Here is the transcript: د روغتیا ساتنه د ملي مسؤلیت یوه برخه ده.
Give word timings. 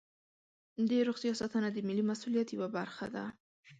د 0.89 0.91
روغتیا 1.07 1.33
ساتنه 1.41 1.67
د 1.71 1.77
ملي 1.87 2.03
مسؤلیت 2.11 2.49
یوه 2.51 2.67
برخه 2.77 3.05
ده. 3.15 3.25